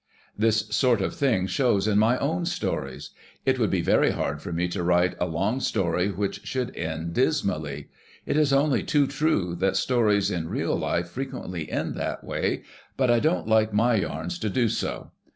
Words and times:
"This 0.35 0.61
sort 0.75 0.99
of 0.99 1.13
thing 1.15 1.45
shows 1.45 1.87
in 1.87 1.99
my 1.99 2.17
own 2.17 2.47
stories. 2.47 3.11
It 3.45 3.59
would 3.59 3.69
be 3.69 3.81
very 3.81 4.09
hard 4.09 4.41
for 4.41 4.51
me 4.51 4.67
to 4.69 4.81
write 4.81 5.13
a 5.19 5.27
long 5.27 5.59
story 5.59 6.09
which 6.09 6.41
should 6.43 6.75
end 6.75 7.13
dis 7.13 7.43
mally. 7.43 7.89
It 8.25 8.35
is 8.35 8.51
oiily 8.51 8.83
too 8.83 9.05
true 9.05 9.53
that 9.59 9.77
stories 9.77 10.31
in 10.31 10.49
real 10.49 10.75
life 10.75 11.09
frequently 11.09 11.69
end 11.69 11.93
that 11.97 12.23
way, 12.23 12.63
but 12.97 13.11
I 13.11 13.19
don't 13.19 13.47
like 13.47 13.73
my 13.73 13.93
yarns 13.93 14.39
to 14.39 14.49
do 14.49 14.69
so. 14.69 15.11